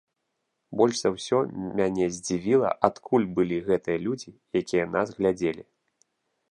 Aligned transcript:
Больш 0.79 0.95
за 1.01 1.09
ўсё 1.15 1.41
мяне 1.81 2.05
здзівіла, 2.15 2.69
адкуль 2.91 3.29
былі 3.41 3.57
гэтыя 3.69 3.97
людзі, 4.09 4.29
якія 4.63 4.85
нас 4.97 5.07
глядзелі. 5.21 5.63